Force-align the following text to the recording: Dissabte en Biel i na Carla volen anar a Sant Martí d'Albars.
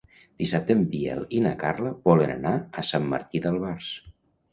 Dissabte 0.43 0.75
en 0.77 0.79
Biel 0.93 1.19
i 1.39 1.41
na 1.47 1.51
Carla 1.63 1.91
volen 2.11 2.33
anar 2.37 2.53
a 2.83 2.85
Sant 2.93 3.05
Martí 3.13 3.43
d'Albars. 3.45 3.91